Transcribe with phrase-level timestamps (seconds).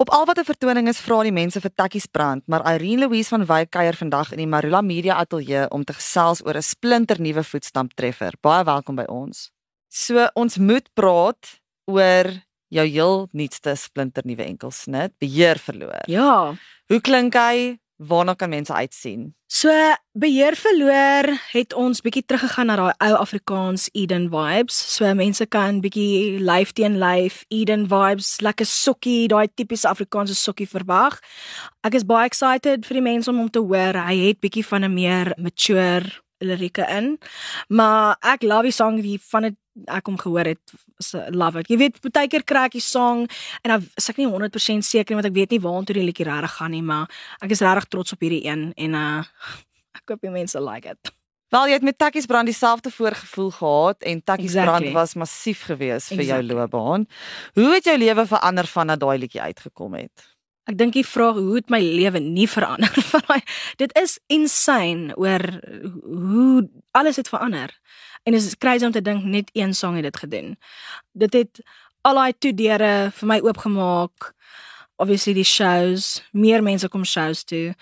[0.00, 3.28] Op al wat 'n vertoning is, vra die mense vir Takkies brand, maar Irene Louise
[3.28, 7.44] van Wyk kuier vandag in die Marula Media Ateljee om te gesels oor 'n splinternuwe
[7.44, 8.32] voetstamptreffer.
[8.40, 9.50] Baie welkom by ons.
[9.88, 12.24] So ons moet praat oor
[12.68, 16.02] jou heel nuutste splinternuwe enkelsnit, Beheer verloor.
[16.06, 16.54] Ja.
[16.86, 17.78] Hoe klink hy?
[18.00, 19.34] Waarna kan mense uitsien?
[19.46, 19.68] So
[20.12, 24.78] beheer verloor het ons bietjie teruggegaan na daai ou Afrikaans Eden vibes.
[24.94, 30.68] So mense kan bietjie lyf teen lyf Eden vibes, lekker sokkie, daai tipiese Afrikaanse sokkie
[30.70, 31.18] verwag.
[31.84, 34.00] Ek is baie excited vir die mense om hom te hoor.
[34.08, 36.08] Hy het bietjie van 'n meer mature
[36.40, 37.14] lirieke in.
[37.68, 40.72] Maar ek love die song wie van dit ek hom gehoor het.
[40.98, 41.68] So, love it.
[41.70, 43.26] Jy weet, baie keer kry ek die song
[43.62, 46.56] en dan is ek nie 100% seker want ek weet nie waartoe die liedjie regtig
[46.58, 47.06] gaan nie, maar
[47.40, 49.22] ek is regtig trots op hierdie een en uh
[49.96, 51.12] ek hoop die mense like it.
[51.50, 54.70] Wel, jy het met Takkies brand dieselfde voorgevoel gehad en Takkies Exactly.
[54.70, 56.54] brand was massief geweest vir jou Exactly.
[56.54, 57.06] loopbaan.
[57.58, 60.26] Hoe het jou lewe verander vandat daai liedjie uitgekom het?
[60.70, 63.42] Ek dink die vraag hoe het my lewe nie verander van daai
[63.82, 65.42] dit is insane oor
[66.06, 67.74] hoe alles het verander.
[68.22, 70.56] En dit is crazy om te dink net een song het dit gedoen.
[71.12, 71.62] Dit het
[72.06, 74.30] al daai toe deure vir my oopgemaak.
[75.00, 77.74] Obviously die shows, meer mense kom shows toe.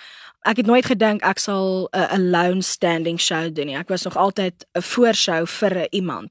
[0.46, 3.76] Ek het nooit gedink ek sal 'n alone standing show doen nie.
[3.76, 6.30] Ek was nog altyd 'n voorshow vir iemand.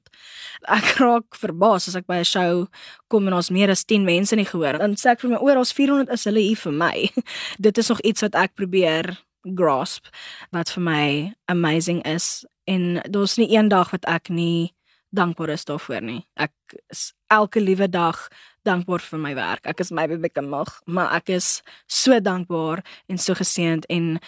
[0.68, 2.66] Ek raak verbaas as ek by 'n show
[3.08, 4.78] kom en ons meer as 10 mense nie gehoor.
[4.78, 7.10] Dan sê ek vir my oor ons 400 is hulle hier vir my.
[7.60, 9.18] Dit is nog iets wat ek probeer
[9.54, 10.06] grasp
[10.50, 14.74] wat vir my amazing is en daar's nie een dag wat ek nie
[15.10, 16.26] dankbaar is daarvoor nie.
[16.36, 16.52] Ek
[16.92, 18.28] is elke liewe dag
[18.66, 19.66] dankbaar vir my werk.
[19.66, 24.18] Ek is maybe bietjie mag, maar ek is so dankbaar en so geseënd en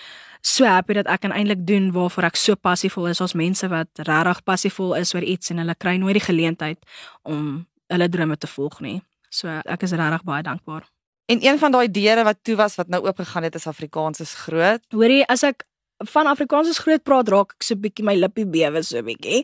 [0.40, 3.20] so happy dat ek kan eintlik doen waarvoor ek so passievol is.
[3.20, 6.80] Ons mense wat regtig passievol is oor iets en hulle kry nooit die geleentheid
[7.28, 9.00] om hulle drome te volg nie.
[9.30, 10.88] So ek is regtig baie dankbaar.
[11.30, 14.34] En een van daai deure wat toe was wat nou oopgegaan het is Afrikaans is
[14.34, 14.82] groot.
[14.90, 15.62] Hoorie, as ek
[16.08, 19.42] van Afrikaans is groot praat raak ek so bietjie my lippie bewe so bietjie.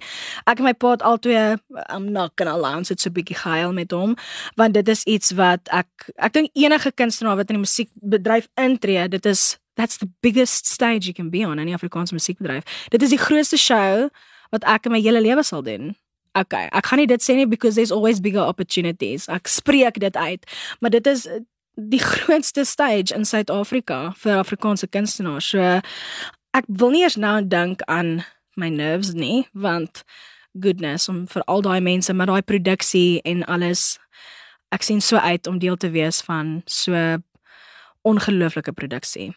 [0.49, 1.59] Ek en my pa het albei
[2.01, 4.17] not gonna lie, ons het so bietjie gehuil met hom
[4.57, 9.09] want dit is iets wat ek ek dink enige kunstenaar wat in die musiekbedryf intree,
[9.13, 12.65] dit is that's the biggest stage you can be on in die Afrikaanse musiekbedryf.
[12.91, 14.09] Dit is die grootste show
[14.51, 15.95] wat ek in my hele lewe sal doen.
[16.37, 19.29] Okay, ek gaan nie dit sê nie because there's always bigger opportunities.
[19.33, 20.45] Ek spreek dit uit,
[20.81, 21.25] maar dit is
[21.77, 25.49] die grootste stage in Suid-Afrika vir Afrikaanse kunstenaars.
[25.53, 25.81] So
[26.57, 28.23] ek wil nie eers nou dink aan
[28.57, 30.05] my nerves nie, want
[30.57, 33.99] goodness om vir al daai mense met daai produksie en alles
[34.73, 36.97] ek sien so uit om deel te wees van so
[38.07, 39.35] ongelooflike produksie.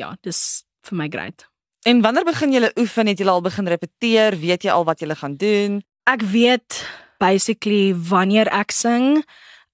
[0.00, 1.46] Ja, dis vir my great.
[1.86, 3.06] En wanneer begin julle oefen?
[3.06, 4.36] Het julle al begin repeteer?
[4.40, 5.80] Weet jy al wat julle gaan doen?
[6.10, 6.82] Ek weet
[7.22, 9.22] basically wanneer ek sing,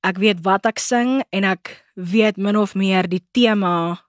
[0.05, 4.03] ek weet wat ek sing en ek weet min of meer die tema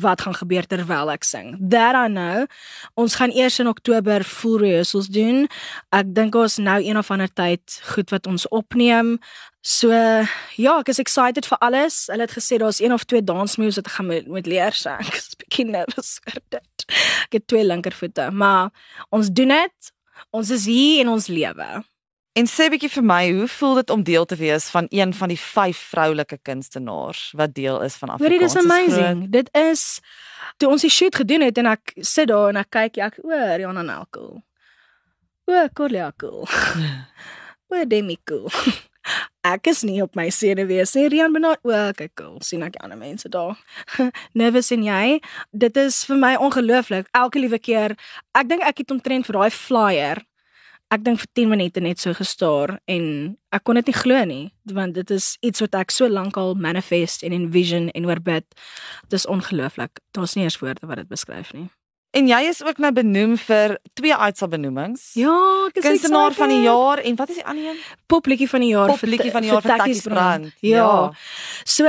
[0.00, 1.54] wat gaan gebeur terwyl ek sing.
[1.58, 2.46] That I know.
[2.94, 5.46] Ons gaan eers in Oktober full rehearsals doen.
[5.94, 9.16] Ek dink ons nou een of ander tyd goed wat ons opneem.
[9.60, 12.06] So ja, ek is excited vir alles.
[12.08, 14.76] Hulle het gesê daar's een of twee dance moves wat ek gaan moet, moet leer,
[14.76, 16.86] so ek is bietjie nervus oor dit.
[17.26, 18.70] Ek het twee linkervoete, maar
[19.12, 19.92] ons doen dit.
[20.36, 21.68] Ons is hier in ons lewe.
[22.38, 25.32] En sê bietjie vir my, hoe voel dit om deel te wees van een van
[25.32, 28.54] die vyf vroulike kunstenaars wat deel is van Hoorie, Afrikaans?
[28.54, 29.24] dis amazing.
[29.34, 29.82] Dit is
[30.56, 33.34] toe ons die shoot gedoen het en ek sit daar en ek kyk ek o,
[33.34, 34.38] Rihanna Nelkel.
[35.50, 36.46] O, Corlia cool.
[37.72, 38.46] o, Demi cool.
[39.40, 41.06] Ek is nie op my senuwees nie.
[41.08, 42.36] Rian Bernard, o, okay, cool.
[42.44, 43.56] sien ek ander mense daar.
[44.38, 45.16] Nervous en jy?
[45.50, 47.08] Dit is vir my ongelooflik.
[47.16, 47.96] Elke liewe keer,
[48.36, 50.20] ek dink ek het omtrent vir daai flyer
[50.90, 53.04] ek dink vir 10 minute net so gestaar en
[53.54, 56.56] ek kon dit nie glo nie want dit is iets wat ek so lank al
[56.58, 58.46] manifest en envision en oorbid.
[59.08, 60.02] Dit is ongelooflik.
[60.14, 61.68] Daar's nie eens woorde wat dit beskryf nie.
[62.10, 65.12] En jy is ook nou benoem vir twee Aitsa benoemings.
[65.18, 65.34] Ja,
[65.68, 67.82] ek is Kunstenaar van die jaar en wat is die ander een?
[68.10, 70.50] Popliedjie van die jaar Popliedjie van die jaar vir Takkies Brand.
[70.66, 71.12] Ja.
[71.62, 71.86] So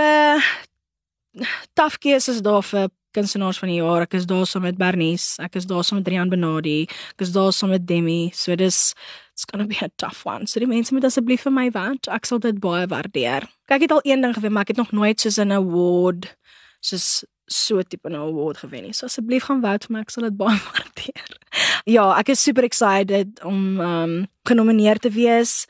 [1.73, 4.05] taaf keuse is daar vir kunstenaars van die jaar.
[4.07, 6.83] Ek is daar saam met Bernice, ek is daar saam met Rian Benadi,
[7.15, 8.31] ek is daar saam met Demi.
[8.33, 8.93] So dis
[9.33, 10.47] it's going to be a tough one.
[10.47, 12.07] So die mense moet asseblief vir my want.
[12.11, 13.47] Ek sal dit baie waardeer.
[13.67, 16.29] Kyk, ek het al een ding gewen, maar ek het nog nooit soos 'n award
[16.81, 18.93] soos so tipe 'n award gewen nie.
[18.93, 21.37] So asseblief gaan vote vir my, ek sal dit baie waardeer.
[21.85, 25.65] Ja, ek is super excited om um genomineer te wees.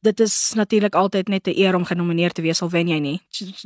[0.00, 3.20] Dit is natuurlik altyd net 'n eer om genomineer te wees al wen jy nie.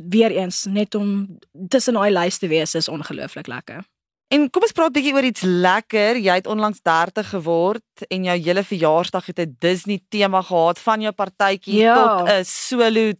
[0.09, 1.37] Weereens net om
[1.67, 3.83] tussen daai lys te wees is ongelooflik lekker.
[4.31, 6.15] En kom ons praat bietjie oor iets lekker.
[6.17, 11.01] Jy het onlangs 30 geword en jou hele verjaarsdag het 'n Disney tema gehad van
[11.01, 11.95] jou partytjie Ja.
[11.95, 13.11] tot 'n solo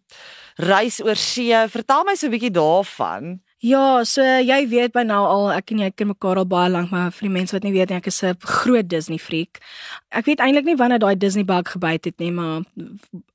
[0.55, 1.67] reis oor see.
[1.67, 3.41] Vertel my so 'n bietjie daarvan.
[3.61, 6.89] Ja, so jy weet by nou al ek en jy ken mekaar al baie lank,
[6.89, 9.61] maar vir die mense wat nie weet nie, ek is 'n groot Disney freak.
[10.09, 12.63] Ek weet eintlik nie wanneer daai Disney bug gebyt het nie, maar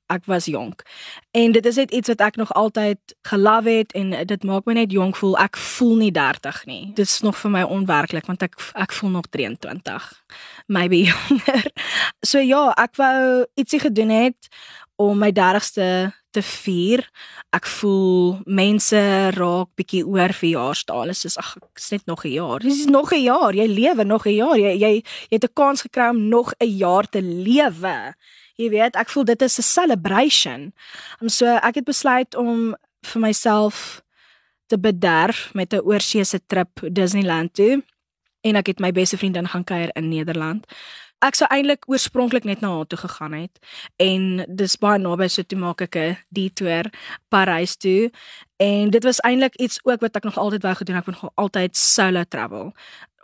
[0.09, 0.83] ek was jonk.
[1.31, 4.73] En dit is net iets wat ek nog altyd gelove het en dit maak my
[4.73, 5.37] net jonk voel.
[5.37, 6.91] Ek voel nie 30 nie.
[6.93, 10.23] Dit is nog vir my onwerklik want ek ek voel nog 23.
[10.67, 11.71] Maybe jonger.
[12.21, 14.47] So ja, ek wou ietsie gedoen het
[14.97, 17.03] om my 30ste te vier.
[17.55, 18.99] Ek voel mense
[19.35, 21.03] raak bietjie oor verjaarsdae.
[21.03, 22.59] Hulle sê ag, is net nog 'n jaar.
[22.59, 23.53] Dis nog 'n jaar.
[23.55, 24.57] Jy lewe nog 'n jaar.
[24.57, 24.93] Jy jy
[25.29, 28.15] jy het 'n kans gekry om nog 'n jaar te lewe.
[28.57, 30.73] Jy weet, ek voel dit is 'n celebration.
[31.21, 34.01] En so ek het besluit om vir myself
[34.67, 37.83] te bederf met 'n oorseese trip Disneyland toe
[38.41, 40.65] en ek het my beste vriendin gaan kuier in Nederland.
[41.25, 43.57] Ek sou eintlik oorspronklik net na haar toe gegaan het
[43.97, 46.91] en dis baie naby so toe maak ek 'n detour
[47.29, 48.11] Parys toe
[48.57, 51.31] en dit was eintlik iets ook wat ek nog altyd wou gedoen ek wou nog
[51.35, 52.73] altyd solo travel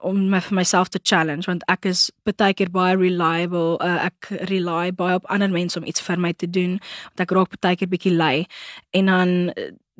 [0.01, 4.31] om my vir myself te challenge want ek is baie keer baie reliable uh, ek
[4.49, 7.75] rely baie op ander mense om iets vir my te doen want ek raak baie
[7.75, 8.45] keer bietjie lui
[8.91, 9.29] en dan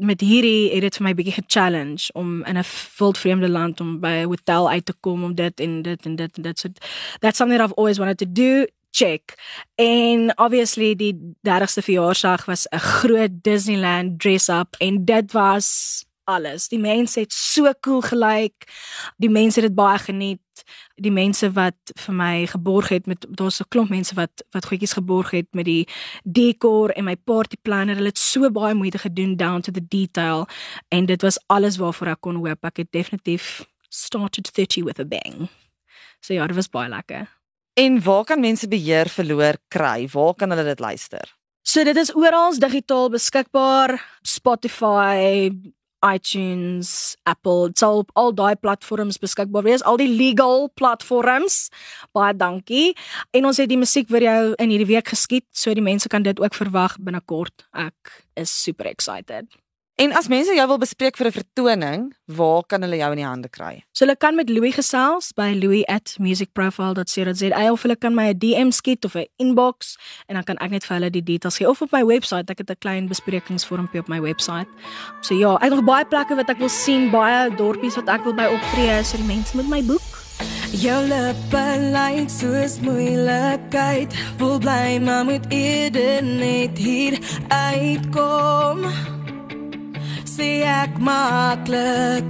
[0.04, 2.66] met hierdie het dit vir my bietjie ge-challenge om in 'n
[2.98, 6.38] wildvreemde land om by 'n hotel uit te kom om dit en dit en dit
[6.38, 6.60] en dit.
[6.60, 6.70] So
[7.20, 9.34] that's something that I've always wanted to do check.
[9.76, 16.68] En obviously die 30ste verjaarsdag was 'n groot Disneyland dress up en dit was alles.
[16.68, 18.68] Die mense het so cool gelyk.
[19.18, 20.64] Die mense het dit baie geniet.
[20.96, 24.94] Die mense wat vir my geborg het met daar's 'n klomp mense wat wat goedjies
[24.94, 25.88] geborg het met die
[26.24, 27.96] dekor en my party planner.
[27.96, 30.48] Hulle het so baie moeite gedoen down to the detail
[30.90, 32.64] en dit was alles waarvoor ek kon hoop.
[32.64, 35.50] Ek het definitief started 30 with a bang.
[36.20, 37.28] So ja, dit was baie lekker.
[37.74, 40.08] En waar kan mense beheer verloor kry?
[40.12, 41.36] Waar kan hulle dit luister?
[41.64, 43.96] So dit is oral digitaal beskikbaar.
[44.22, 45.50] Spotify,
[46.04, 51.70] iTunes, Apple, dit sal op al daai platforms beskikbaar wees, al die legal platforms.
[52.12, 52.94] Baie dankie.
[53.32, 56.26] En ons het die musiek vir jou in hierdie week geskiet, so die mense kan
[56.28, 57.68] dit ook verwag binnekort.
[57.72, 59.63] Ek is super excited.
[59.96, 63.26] En as mense jou wil bespreek vir 'n vertoning, waar kan hulle jou in die
[63.26, 63.84] hande kry?
[63.92, 69.06] So hulle kan met Louis gesels by louis@musicprofile.co.za of hulle kan my 'n DM skiet
[69.06, 69.98] of 'n inbox
[70.28, 72.58] en dan kan ek net vir hulle die details gee of op my webwerf, ek
[72.58, 74.68] het 'n klein besprekingsvormpie op my webwerf.
[75.22, 78.24] So ja, ek het nog baie plekke wat ek wil sien, baie dorpies wat ek
[78.24, 80.02] wil by optree, so die mense moet my boek.
[80.72, 89.13] Jou lippe lyk soos moeilikheid, wil bly maar moet eerder net hier uitkom
[90.36, 92.30] sê ek maklik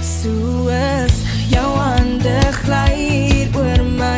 [0.00, 1.16] soos
[1.52, 3.00] jou hande gly
[3.60, 4.09] oor my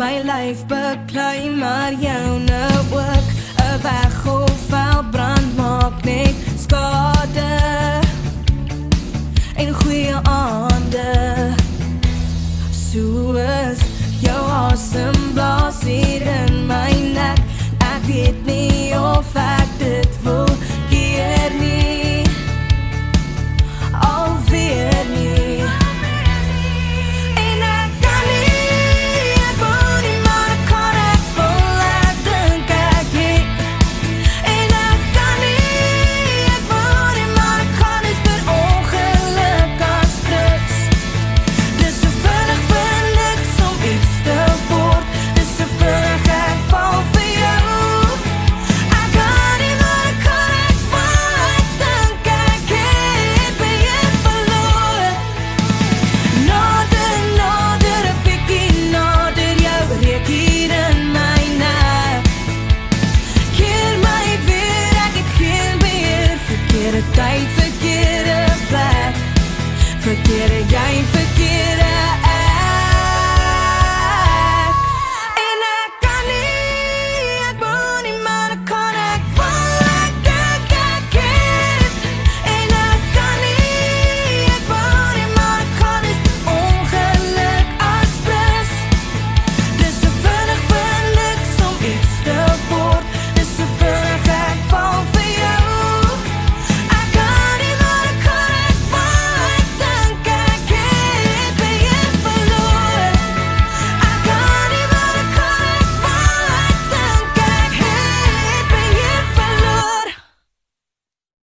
[0.00, 7.52] my lyf beklei maar jou nou ook 'n weg of vel brand maak net skade.
[9.54, 11.12] En goeie aande
[12.90, 13.80] soos
[14.20, 15.19] jou asem